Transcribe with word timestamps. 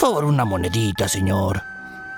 favor, 0.00 0.24
una 0.24 0.46
monedita, 0.46 1.08
señor. 1.08 1.62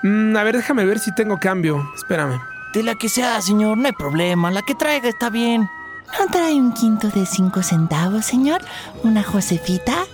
Mm, 0.03 0.37
a 0.37 0.43
ver, 0.43 0.55
déjame 0.55 0.85
ver 0.85 0.99
si 0.99 1.13
tengo 1.13 1.37
cambio. 1.37 1.85
Espérame. 1.95 2.39
De 2.73 2.81
la 2.81 2.95
que 2.95 3.09
sea, 3.09 3.41
señor, 3.41 3.77
no 3.77 3.87
hay 3.87 3.91
problema. 3.91 4.51
La 4.51 4.61
que 4.61 4.73
traiga 4.73 5.09
está 5.09 5.29
bien. 5.29 5.69
¿No 6.17 6.27
trae 6.31 6.53
un 6.53 6.71
quinto 6.73 7.09
de 7.09 7.25
cinco 7.25 7.61
centavos, 7.61 8.25
señor? 8.25 8.61
¿Una 9.03 9.21
Josefita? 9.21 10.05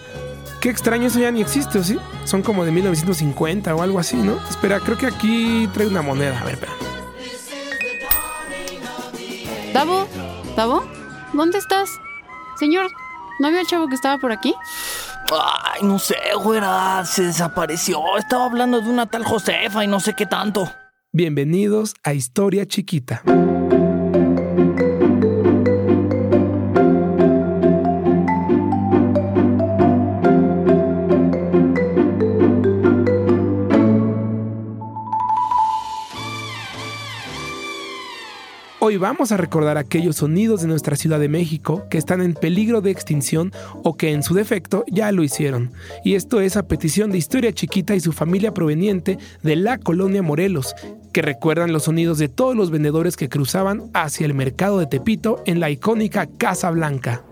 Qué 0.62 0.70
extraño, 0.70 1.08
eso 1.08 1.20
ya 1.20 1.29
ni 1.29 1.42
existe, 1.42 1.78
¿o 1.78 1.84
sí? 1.84 2.00
Son 2.26 2.42
como 2.42 2.65
de 2.65 2.72
1950 2.72 3.76
o 3.76 3.83
algo 3.83 3.99
así, 3.99 4.17
¿no? 4.17 4.40
Espera, 4.49 4.79
creo 4.79 4.97
que 4.97 5.06
aquí 5.06 5.70
trae 5.72 5.88
una 5.88 6.01
moneda. 6.01 6.40
A 6.40 6.46
ver, 6.46 6.56
espera. 6.56 6.74
¿Davo? 9.74 10.08
¿Davo? 10.56 10.83
¿Dónde 11.33 11.60
estás? 11.60 11.99
Señor, 12.58 12.90
¿no 13.40 13.49
vio 13.49 13.60
el 13.60 13.67
chavo 13.67 13.88
que 13.88 13.96
estaba 13.96 14.17
por 14.17 14.31
aquí? 14.31 14.56
Ay, 15.32 15.84
no 15.84 16.00
sé, 16.00 16.16
güera. 16.41 17.04
Se 17.05 17.23
desapareció. 17.23 18.00
Estaba 18.18 18.46
hablando 18.46 18.82
de 18.82 18.90
una 18.90 19.06
tal 19.06 19.24
Josefa 19.24 19.84
y 19.84 19.88
no 19.88 20.00
sé 20.00 20.14
qué 20.14 20.26
tanto. 20.26 20.72
Bienvenidos 21.12 21.96
a 22.04 22.14
Historia 22.14 22.66
Chiquita. 22.66 23.24
Hoy 38.82 38.96
vamos 38.96 39.34
a 39.34 39.38
recordar 39.38 39.78
aquellos 39.78 40.16
sonidos 40.16 40.62
de 40.62 40.68
nuestra 40.68 40.96
Ciudad 40.96 41.20
de 41.20 41.28
México 41.28 41.86
que 41.90 41.98
están 41.98 42.22
en 42.22 42.34
peligro 42.34 42.80
de 42.80 42.92
extinción 42.92 43.52
o 43.84 43.98
que 43.98 44.14
en 44.14 44.24
su 44.24 44.34
defecto 44.34 44.86
ya 44.88 45.12
lo 45.12 45.22
hicieron. 45.22 45.74
Y 46.06 46.16
esto 46.16 46.40
es 46.40 46.56
a 46.56 46.66
petición 46.66 47.12
de 47.12 47.18
Historia 47.18 47.52
Chiquita 47.52 47.94
y 47.94 48.00
su 48.00 48.14
familia 48.14 48.54
proveniente 48.54 49.18
de 49.44 49.58
la 49.58 49.80
colonia 49.80 50.22
Morelos, 50.22 50.76
que 51.12 51.22
recuerdan 51.22 51.73
los 51.73 51.84
sonidos 51.84 52.20
de 52.20 52.30
todos 52.30 52.56
los 52.56 52.72
vendedores 52.72 53.18
que 53.18 53.28
cruzaban 53.28 53.90
hacia 53.94 54.26
el 54.26 54.34
mercado 54.34 54.80
de 54.80 54.88
Tepito 54.88 55.44
en 55.46 55.59
la 55.59 55.70
icónica 55.70 56.30
Casa 56.38 56.72
Blanca. 56.72 57.23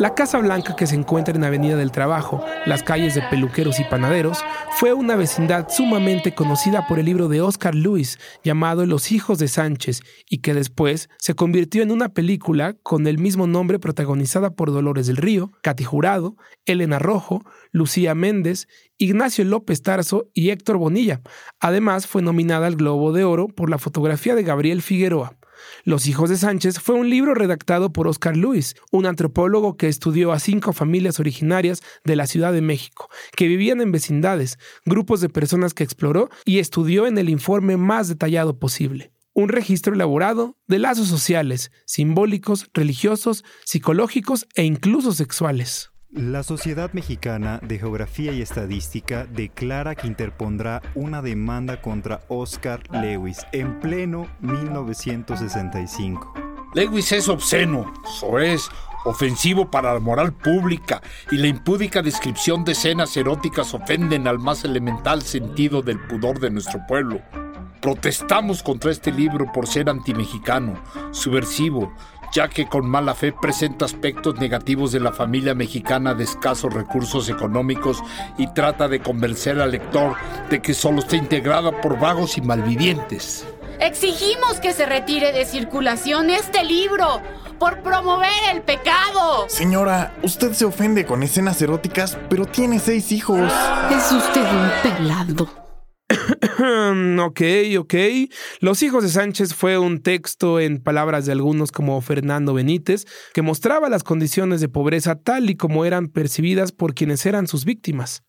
La 0.00 0.12
Casa 0.14 0.38
Blanca 0.38 0.74
que 0.74 0.88
se 0.88 0.96
encuentra 0.96 1.36
en 1.36 1.44
Avenida 1.44 1.76
del 1.76 1.92
Trabajo, 1.92 2.44
las 2.66 2.82
calles 2.82 3.14
de 3.14 3.22
peluqueros 3.22 3.78
y 3.78 3.84
panaderos, 3.84 4.38
fue 4.72 4.92
una 4.92 5.14
vecindad 5.14 5.68
sumamente 5.68 6.34
conocida 6.34 6.88
por 6.88 6.98
el 6.98 7.06
libro 7.06 7.28
de 7.28 7.40
Oscar 7.40 7.76
Lewis 7.76 8.18
llamado 8.42 8.86
Los 8.86 9.12
hijos 9.12 9.38
de 9.38 9.46
Sánchez 9.46 10.02
y 10.28 10.38
que 10.38 10.52
después 10.52 11.08
se 11.18 11.34
convirtió 11.34 11.84
en 11.84 11.92
una 11.92 12.08
película 12.08 12.74
con 12.82 13.06
el 13.06 13.18
mismo 13.18 13.46
nombre 13.46 13.78
protagonizada 13.78 14.50
por 14.50 14.72
Dolores 14.72 15.06
del 15.06 15.16
Río, 15.16 15.52
Katy 15.62 15.84
Jurado, 15.84 16.36
Elena 16.66 16.98
Rojo, 16.98 17.44
Lucía 17.70 18.16
Méndez, 18.16 18.66
Ignacio 18.98 19.44
López 19.44 19.82
Tarso 19.82 20.28
y 20.34 20.50
Héctor 20.50 20.76
Bonilla. 20.76 21.20
Además 21.60 22.08
fue 22.08 22.20
nominada 22.20 22.66
al 22.66 22.74
Globo 22.74 23.12
de 23.12 23.22
Oro 23.22 23.46
por 23.46 23.70
la 23.70 23.78
fotografía 23.78 24.34
de 24.34 24.42
Gabriel 24.42 24.82
Figueroa. 24.82 25.36
Los 25.84 26.06
hijos 26.06 26.30
de 26.30 26.36
Sánchez 26.36 26.80
fue 26.80 26.94
un 26.94 27.10
libro 27.10 27.34
redactado 27.34 27.92
por 27.92 28.08
Oscar 28.08 28.36
Luis, 28.36 28.74
un 28.90 29.06
antropólogo 29.06 29.76
que 29.76 29.88
estudió 29.88 30.32
a 30.32 30.38
cinco 30.38 30.72
familias 30.72 31.20
originarias 31.20 31.82
de 32.04 32.16
la 32.16 32.26
Ciudad 32.26 32.52
de 32.52 32.60
México, 32.60 33.08
que 33.36 33.48
vivían 33.48 33.80
en 33.80 33.92
vecindades, 33.92 34.58
grupos 34.84 35.20
de 35.20 35.28
personas 35.28 35.74
que 35.74 35.84
exploró 35.84 36.30
y 36.44 36.58
estudió 36.58 37.06
en 37.06 37.18
el 37.18 37.28
informe 37.28 37.76
más 37.76 38.08
detallado 38.08 38.58
posible. 38.58 39.12
Un 39.32 39.48
registro 39.48 39.94
elaborado 39.94 40.56
de 40.68 40.78
lazos 40.78 41.08
sociales, 41.08 41.72
simbólicos, 41.86 42.70
religiosos, 42.72 43.44
psicológicos 43.64 44.46
e 44.54 44.64
incluso 44.64 45.12
sexuales. 45.12 45.93
La 46.14 46.44
Sociedad 46.44 46.92
Mexicana 46.92 47.58
de 47.60 47.76
Geografía 47.76 48.30
y 48.30 48.40
Estadística 48.40 49.26
declara 49.26 49.96
que 49.96 50.06
interpondrá 50.06 50.80
una 50.94 51.22
demanda 51.22 51.82
contra 51.82 52.20
Oscar 52.28 52.84
Lewis 52.92 53.44
en 53.50 53.80
pleno 53.80 54.28
1965. 54.38 56.32
Lewis 56.72 57.10
es 57.10 57.28
obsceno, 57.28 57.92
es 58.40 58.70
ofensivo 59.04 59.72
para 59.72 59.92
la 59.92 59.98
moral 59.98 60.32
pública 60.32 61.02
y 61.32 61.36
la 61.36 61.48
impúdica 61.48 62.00
descripción 62.00 62.64
de 62.64 62.72
escenas 62.72 63.16
eróticas 63.16 63.74
ofenden 63.74 64.28
al 64.28 64.38
más 64.38 64.62
elemental 64.64 65.22
sentido 65.22 65.82
del 65.82 65.98
pudor 65.98 66.38
de 66.38 66.50
nuestro 66.52 66.80
pueblo. 66.86 67.22
Protestamos 67.80 68.62
contra 68.62 68.92
este 68.92 69.10
libro 69.10 69.50
por 69.52 69.66
ser 69.66 69.90
antimexicano, 69.90 70.80
subversivo, 71.10 71.92
ya 72.34 72.48
que 72.48 72.66
con 72.66 72.86
mala 72.86 73.14
fe 73.14 73.32
presenta 73.32 73.84
aspectos 73.84 74.38
negativos 74.40 74.90
de 74.92 75.00
la 75.00 75.12
familia 75.12 75.54
mexicana 75.54 76.14
de 76.14 76.24
escasos 76.24 76.74
recursos 76.74 77.28
económicos 77.28 78.02
y 78.36 78.48
trata 78.48 78.88
de 78.88 79.00
convencer 79.00 79.60
al 79.60 79.70
lector 79.70 80.16
de 80.50 80.60
que 80.60 80.74
solo 80.74 80.98
está 80.98 81.16
integrada 81.16 81.80
por 81.80 81.98
vagos 81.98 82.36
y 82.36 82.42
malvivientes. 82.42 83.46
Exigimos 83.80 84.60
que 84.60 84.72
se 84.72 84.84
retire 84.84 85.32
de 85.32 85.44
circulación 85.44 86.28
este 86.30 86.64
libro 86.64 87.20
por 87.58 87.82
promover 87.82 88.30
el 88.52 88.62
pecado. 88.62 89.46
Señora, 89.48 90.14
usted 90.22 90.52
se 90.52 90.64
ofende 90.64 91.06
con 91.06 91.22
escenas 91.22 91.62
eróticas, 91.62 92.18
pero 92.28 92.46
tiene 92.46 92.80
seis 92.80 93.12
hijos. 93.12 93.52
Es 93.90 94.10
usted 94.10 94.42
un 94.42 94.70
pelado. 94.82 95.63
ok, 97.20 97.40
ok. 97.78 97.94
Los 98.60 98.82
hijos 98.82 99.02
de 99.02 99.10
Sánchez 99.10 99.54
fue 99.54 99.78
un 99.78 100.02
texto 100.02 100.60
en 100.60 100.82
palabras 100.82 101.26
de 101.26 101.32
algunos 101.32 101.72
como 101.72 102.00
Fernando 102.00 102.54
Benítez 102.54 103.06
que 103.32 103.42
mostraba 103.42 103.88
las 103.88 104.04
condiciones 104.04 104.60
de 104.60 104.68
pobreza 104.68 105.16
tal 105.16 105.50
y 105.50 105.56
como 105.56 105.84
eran 105.84 106.08
percibidas 106.08 106.72
por 106.72 106.94
quienes 106.94 107.24
eran 107.26 107.46
sus 107.46 107.64
víctimas. 107.64 108.22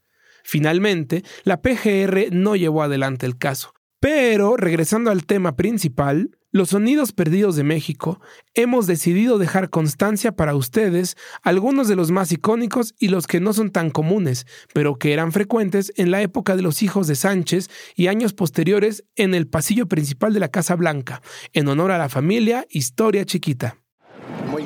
Finalmente, 0.44 1.24
la 1.44 1.62
PGR 1.62 2.32
no 2.32 2.56
llevó 2.56 2.84
adelante 2.84 3.26
el 3.26 3.38
caso. 3.38 3.74
Pero, 4.00 4.56
regresando 4.58 5.10
al 5.10 5.26
tema 5.26 5.56
principal, 5.56 6.38
los 6.56 6.70
sonidos 6.70 7.12
perdidos 7.12 7.58
de 7.58 7.66
México, 7.66 8.22
hemos 8.54 8.88
decidido 8.88 9.38
dejar 9.38 9.70
constancia 9.70 10.38
para 10.38 10.56
ustedes 10.56 11.18
algunos 11.44 11.90
de 11.90 11.98
los 11.98 12.12
más 12.12 12.32
icónicos 12.32 12.96
y 12.98 13.10
los 13.10 13.28
que 13.28 13.42
no 13.42 13.52
son 13.52 13.72
tan 13.72 13.90
comunes, 13.90 14.48
pero 14.74 14.98
que 14.98 15.12
eran 15.12 15.34
frecuentes 15.34 15.92
en 15.98 16.12
la 16.12 16.22
época 16.22 16.56
de 16.56 16.62
los 16.62 16.82
hijos 16.82 17.08
de 17.08 17.16
Sánchez 17.16 17.70
y 17.98 18.08
años 18.08 18.32
posteriores 18.32 19.04
en 19.18 19.34
el 19.34 19.48
pasillo 19.48 19.90
principal 19.90 20.34
de 20.34 20.40
la 20.40 20.48
Casa 20.48 20.78
Blanca, 20.78 21.22
en 21.52 21.68
honor 21.68 21.92
a 21.92 21.98
la 21.98 22.08
familia 22.08 22.66
Historia 22.70 23.26
Chiquita. 23.26 23.85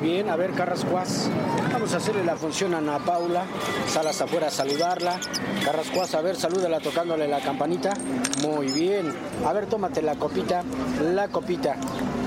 Bien, 0.02 0.30
a 0.30 0.36
ver, 0.36 0.52
Carrascuas. 0.52 1.28
Vamos 1.72 1.92
a 1.92 1.98
hacerle 1.98 2.24
la 2.24 2.34
función 2.34 2.74
a 2.74 2.78
Ana 2.78 2.98
Paula. 3.00 3.44
Salas 3.86 4.20
afuera 4.22 4.46
a 4.46 4.50
saludarla. 4.50 5.20
Carrascuas, 5.62 6.14
a 6.14 6.22
ver, 6.22 6.36
salúdala 6.36 6.80
tocándole 6.80 7.28
la 7.28 7.40
campanita. 7.40 7.92
Muy 8.42 8.68
bien. 8.72 9.12
A 9.46 9.52
ver, 9.52 9.66
tómate 9.66 10.00
la 10.00 10.14
copita. 10.14 10.62
La 11.14 11.28
copita. 11.28 11.76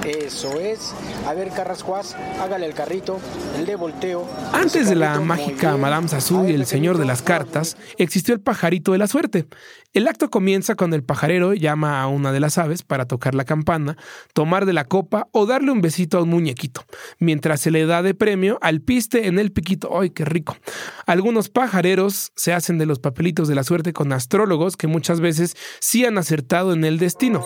Eso 0.06 0.60
es. 0.60 0.94
A 1.28 1.34
ver, 1.34 1.50
Carrascuas, 1.50 2.16
hágale 2.42 2.66
el 2.66 2.74
carrito, 2.74 3.20
el 3.58 3.66
de 3.66 3.76
volteo. 3.76 4.28
Antes 4.52 4.90
de 4.90 4.96
la 4.96 5.20
mágica 5.22 5.78
Madame 5.78 6.10
Sassou 6.10 6.48
y 6.48 6.54
el 6.54 6.66
señor 6.66 6.98
de 6.98 7.06
las 7.06 7.22
cartas, 7.22 7.78
existió 7.98 8.34
el 8.34 8.42
pajarito 8.42 8.92
de 8.92 8.98
la 8.98 9.08
suerte. 9.08 9.48
El 9.94 10.08
acto 10.08 10.30
comienza 10.30 10.76
cuando 10.76 10.96
el 10.96 11.04
pajarero 11.04 11.54
llama 11.54 12.02
a 12.02 12.08
una 12.08 12.32
de 12.32 12.40
las 12.40 12.58
aves 12.58 12.82
para 12.82 13.06
tocar 13.06 13.36
la 13.36 13.46
campana, 13.46 13.96
tomar 14.34 14.66
de 14.66 14.74
la 14.74 14.86
copa 14.86 15.28
o 15.32 15.46
darle 15.46 15.72
un 15.72 15.82
besito 15.82 16.18
a 16.18 16.24
un 16.24 16.30
muñequito, 16.30 16.84
mientras 17.20 17.62
se 17.62 17.72
le 17.72 17.86
da 17.86 18.02
de 18.02 18.16
premio 18.16 18.58
al 18.62 18.82
piste 18.82 19.28
en 19.28 19.40
el 19.40 19.52
piquito. 19.52 19.98
¡Ay, 19.98 20.10
qué 20.10 20.26
rico! 20.26 20.58
Algunos 21.06 21.50
pajareros 21.50 22.32
se 22.36 22.54
hacen 22.54 22.78
de 22.78 22.88
los 22.88 23.00
papelitos 23.00 23.48
de 23.48 23.56
la 23.56 23.64
suerte 23.64 23.94
con 23.94 24.12
astrólogos 24.12 24.78
que 24.78 24.88
muchas 24.88 25.22
veces 25.22 25.56
sí 25.80 26.06
han 26.06 26.18
acertado 26.18 26.74
en 26.74 26.84
el 26.84 26.98
destino. 26.98 27.46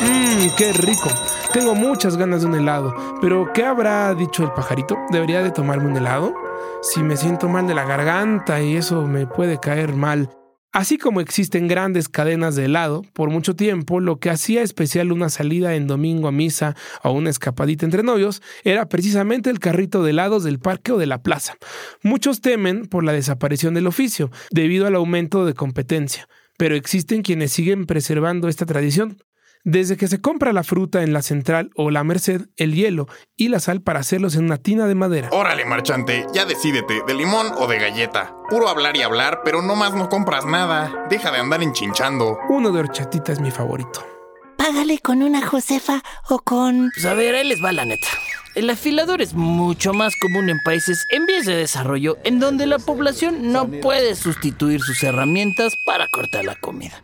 Mmm, 0.00 0.46
qué 0.56 0.72
rico. 0.72 1.10
Tengo 1.52 1.74
muchas 1.74 2.16
ganas 2.16 2.42
de 2.42 2.46
un 2.48 2.54
helado, 2.54 2.94
pero 3.20 3.52
¿qué 3.52 3.64
habrá 3.64 4.14
dicho 4.14 4.44
el 4.44 4.52
pajarito? 4.52 4.96
¿Debería 5.10 5.42
de 5.42 5.50
tomarme 5.50 5.88
un 5.88 5.96
helado? 5.96 6.34
Si 6.82 7.02
me 7.02 7.16
siento 7.16 7.48
mal 7.48 7.66
de 7.66 7.74
la 7.74 7.84
garganta 7.84 8.62
y 8.62 8.76
eso 8.76 9.06
me 9.06 9.26
puede 9.26 9.58
caer 9.58 9.94
mal. 9.94 10.30
Así 10.70 10.98
como 10.98 11.20
existen 11.20 11.66
grandes 11.66 12.08
cadenas 12.08 12.54
de 12.54 12.66
helado, 12.66 13.02
por 13.14 13.30
mucho 13.30 13.56
tiempo 13.56 14.00
lo 14.00 14.20
que 14.20 14.28
hacía 14.28 14.62
especial 14.62 15.10
una 15.10 15.30
salida 15.30 15.74
en 15.74 15.86
domingo 15.86 16.28
a 16.28 16.32
misa 16.32 16.76
o 17.02 17.10
una 17.10 17.30
escapadita 17.30 17.86
entre 17.86 18.02
novios 18.02 18.42
era 18.64 18.86
precisamente 18.88 19.48
el 19.48 19.60
carrito 19.60 20.04
de 20.04 20.10
helados 20.10 20.44
del 20.44 20.60
parque 20.60 20.92
o 20.92 20.98
de 20.98 21.06
la 21.06 21.22
plaza. 21.22 21.54
Muchos 22.02 22.42
temen 22.42 22.86
por 22.86 23.02
la 23.02 23.12
desaparición 23.12 23.72
del 23.72 23.86
oficio, 23.86 24.30
debido 24.50 24.86
al 24.86 24.94
aumento 24.94 25.46
de 25.46 25.54
competencia, 25.54 26.28
pero 26.58 26.76
existen 26.76 27.22
quienes 27.22 27.50
siguen 27.50 27.86
preservando 27.86 28.46
esta 28.48 28.66
tradición. 28.66 29.16
Desde 29.70 29.98
que 29.98 30.08
se 30.08 30.18
compra 30.18 30.54
la 30.54 30.64
fruta 30.64 31.02
en 31.02 31.12
la 31.12 31.20
central 31.20 31.70
o 31.76 31.90
la 31.90 32.02
merced, 32.02 32.46
el 32.56 32.74
hielo 32.74 33.06
y 33.36 33.48
la 33.48 33.60
sal 33.60 33.82
para 33.82 34.00
hacerlos 34.00 34.34
en 34.34 34.46
una 34.46 34.56
tina 34.56 34.86
de 34.86 34.94
madera. 34.94 35.28
Órale, 35.30 35.66
marchante, 35.66 36.24
ya 36.32 36.46
decídete, 36.46 37.02
¿de 37.06 37.14
limón 37.14 37.48
o 37.58 37.66
de 37.66 37.78
galleta? 37.78 38.34
Puro 38.48 38.70
hablar 38.70 38.96
y 38.96 39.02
hablar, 39.02 39.42
pero 39.44 39.60
no 39.60 39.76
más 39.76 39.92
no 39.92 40.08
compras 40.08 40.46
nada. 40.46 41.04
Deja 41.10 41.30
de 41.30 41.40
andar 41.40 41.62
enchinchando. 41.62 42.38
Uno 42.48 42.72
de 42.72 42.80
horchatita 42.80 43.30
es 43.30 43.40
mi 43.40 43.50
favorito. 43.50 44.02
Págale 44.56 45.00
con 45.00 45.22
una 45.22 45.46
Josefa 45.46 46.02
o 46.30 46.38
con... 46.38 46.88
Pues 46.94 47.04
a 47.04 47.12
ver, 47.12 47.34
ahí 47.34 47.46
les 47.46 47.62
va 47.62 47.70
la 47.70 47.84
neta. 47.84 48.08
El 48.58 48.70
afilador 48.70 49.22
es 49.22 49.34
mucho 49.34 49.94
más 49.94 50.16
común 50.16 50.50
en 50.50 50.58
países 50.58 51.06
en 51.10 51.26
vías 51.26 51.46
de 51.46 51.54
desarrollo 51.54 52.18
en 52.24 52.40
donde 52.40 52.66
la 52.66 52.80
población 52.80 53.52
no 53.52 53.68
puede 53.68 54.16
sustituir 54.16 54.80
sus 54.80 55.00
herramientas 55.04 55.74
para 55.86 56.08
cortar 56.08 56.44
la 56.44 56.56
comida. 56.56 57.00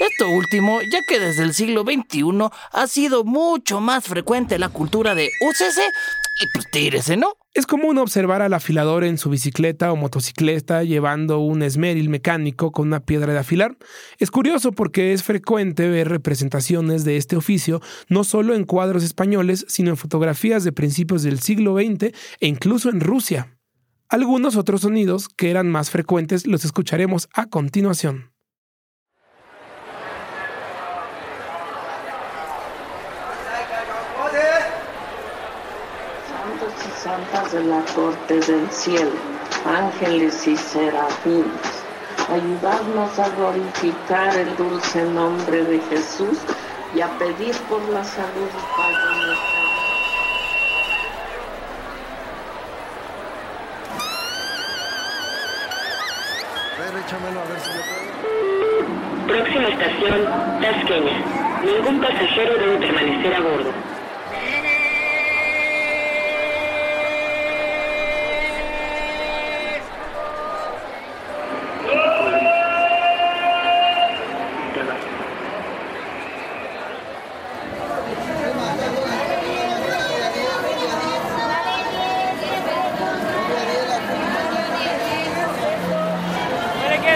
Esto 0.00 0.28
último, 0.28 0.80
ya 0.82 0.98
que 1.08 1.20
desde 1.20 1.44
el 1.44 1.54
siglo 1.54 1.84
XXI 1.84 2.50
ha 2.72 2.86
sido 2.88 3.22
mucho 3.22 3.80
más 3.80 4.02
frecuente 4.02 4.58
la 4.58 4.68
cultura 4.68 5.14
de 5.14 5.30
úsese 5.48 5.88
y 6.38 6.46
pues 6.52 6.70
tírese, 6.70 7.16
¿no? 7.16 7.34
Es 7.54 7.66
común 7.66 7.96
observar 7.98 8.42
al 8.42 8.52
afilador 8.52 9.04
en 9.04 9.16
su 9.16 9.30
bicicleta 9.30 9.90
o 9.92 9.96
motocicleta 9.96 10.84
llevando 10.84 11.38
un 11.38 11.62
esmeril 11.62 12.10
mecánico 12.10 12.72
con 12.72 12.88
una 12.88 13.00
piedra 13.00 13.32
de 13.32 13.38
afilar. 13.38 13.76
Es 14.18 14.30
curioso 14.30 14.72
porque 14.72 15.12
es 15.12 15.22
frecuente 15.22 15.88
ver 15.88 16.08
representaciones 16.08 17.04
de 17.04 17.16
este 17.16 17.36
oficio 17.36 17.80
no 18.08 18.24
solo 18.24 18.54
en 18.54 18.64
cuadros 18.64 19.02
españoles, 19.02 19.64
sino 19.68 19.90
en 19.90 19.96
fotografías 19.96 20.64
de 20.64 20.72
principios 20.72 21.22
del 21.22 21.40
siglo 21.40 21.76
XX 21.76 22.12
e 22.40 22.46
incluso 22.46 22.90
en 22.90 23.00
Rusia. 23.00 23.56
Algunos 24.08 24.56
otros 24.56 24.82
sonidos 24.82 25.28
que 25.28 25.50
eran 25.50 25.68
más 25.68 25.90
frecuentes 25.90 26.46
los 26.46 26.64
escucharemos 26.64 27.28
a 27.32 27.46
continuación. 27.46 28.35
Santos 36.46 36.74
y 36.86 37.00
santas 37.00 37.52
de 37.52 37.64
la 37.64 37.82
corte 37.92 38.34
del 38.38 38.70
cielo, 38.70 39.10
ángeles 39.64 40.46
y 40.46 40.56
serafines, 40.56 41.44
ayudadnos 42.28 43.18
a 43.18 43.28
glorificar 43.30 44.36
el 44.36 44.56
dulce 44.56 45.02
nombre 45.06 45.64
de 45.64 45.80
Jesús 45.80 46.38
y 46.94 47.00
a 47.00 47.08
pedir 47.18 47.56
por 47.68 47.82
la 47.88 48.04
salud 48.04 48.48
y 48.48 48.76
paz 48.76 48.94
de 49.02 49.26
nuestra 49.26 49.56
Próxima 59.26 59.68
estación, 59.68 60.24
Tasqueña. 60.60 61.24
Ningún 61.64 62.00
pasajero 62.00 62.54
debe 62.54 62.78
permanecer 62.78 63.34
a 63.34 63.40
bordo. 63.40 63.95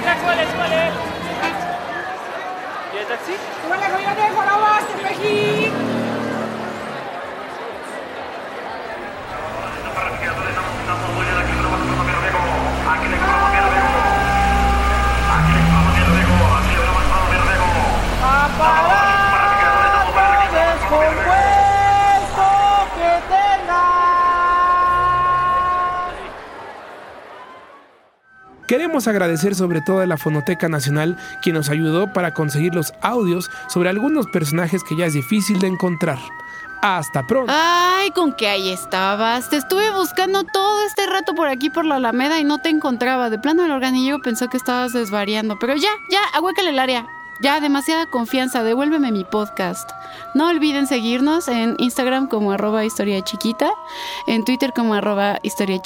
suele, 0.03 0.47
suele. 0.53 1.11
¿Y. 5.23 5.90
Queremos 28.71 29.09
agradecer 29.09 29.57
sobre 29.57 29.81
todo 29.81 29.99
a 29.99 30.07
la 30.07 30.17
Fonoteca 30.17 30.69
Nacional 30.69 31.17
quien 31.43 31.57
nos 31.57 31.71
ayudó 31.71 32.13
para 32.13 32.33
conseguir 32.33 32.73
los 32.73 32.95
audios 33.01 33.51
sobre 33.69 33.89
algunos 33.89 34.29
personajes 34.29 34.85
que 34.85 34.95
ya 34.95 35.07
es 35.07 35.13
difícil 35.13 35.59
de 35.59 35.67
encontrar. 35.67 36.21
Hasta 36.81 37.27
pronto. 37.27 37.53
Ay, 37.53 38.13
con 38.13 38.33
que 38.33 38.47
ahí 38.47 38.71
estabas. 38.71 39.51
Te 39.51 39.57
estuve 39.57 39.91
buscando 39.91 40.45
todo 40.45 40.83
este 40.83 41.05
rato 41.07 41.35
por 41.35 41.49
aquí 41.49 41.69
por 41.69 41.85
la 41.85 41.97
Alameda 41.97 42.39
y 42.39 42.45
no 42.45 42.59
te 42.59 42.69
encontraba. 42.69 43.29
De 43.29 43.41
plano 43.41 43.65
el 43.65 43.73
organillo 43.73 44.21
pensó 44.21 44.47
que 44.47 44.57
estabas 44.57 44.93
desvariando. 44.93 45.59
Pero 45.59 45.75
ya, 45.75 45.91
ya, 46.09 46.21
ahuécale 46.33 46.71
el 46.71 46.79
área. 46.79 47.09
Ya, 47.43 47.59
demasiada 47.59 48.07
confianza. 48.07 48.63
Devuélveme 48.63 49.11
mi 49.11 49.25
podcast. 49.25 49.91
No 50.35 50.47
olviden 50.47 50.87
seguirnos 50.87 51.49
en 51.49 51.75
Instagram 51.79 52.29
como 52.29 52.53
arroba 52.53 52.85
historia 52.85 53.21
chiquita, 53.25 53.69
en 54.29 54.45
Twitter 54.45 54.71
como 54.73 54.95
arroba 54.95 55.41
historia 55.43 55.83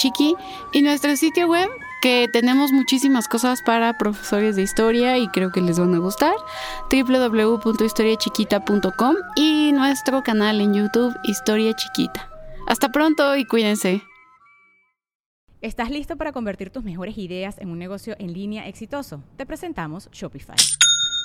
y 0.72 0.82
nuestro 0.82 1.16
sitio 1.16 1.46
web 1.46 1.70
que 2.04 2.28
tenemos 2.30 2.70
muchísimas 2.70 3.26
cosas 3.28 3.62
para 3.62 3.96
profesores 3.96 4.56
de 4.56 4.62
historia 4.62 5.16
y 5.16 5.26
creo 5.28 5.50
que 5.50 5.62
les 5.62 5.78
van 5.78 5.94
a 5.94 5.98
gustar. 5.98 6.34
www.historiachiquita.com 6.90 9.16
y 9.36 9.72
nuestro 9.72 10.22
canal 10.22 10.60
en 10.60 10.74
YouTube 10.74 11.16
Historia 11.24 11.72
Chiquita. 11.72 12.28
Hasta 12.66 12.92
pronto 12.92 13.34
y 13.36 13.46
cuídense. 13.46 14.02
¿Estás 15.62 15.88
listo 15.88 16.18
para 16.18 16.32
convertir 16.32 16.68
tus 16.68 16.84
mejores 16.84 17.16
ideas 17.16 17.56
en 17.56 17.70
un 17.70 17.78
negocio 17.78 18.16
en 18.18 18.34
línea 18.34 18.68
exitoso? 18.68 19.22
Te 19.38 19.46
presentamos 19.46 20.10
Shopify. 20.12 20.56